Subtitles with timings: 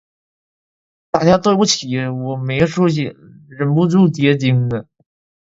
[1.11, 3.15] 大家对不起，我没出息，
[3.47, 4.87] 忍不住结晶了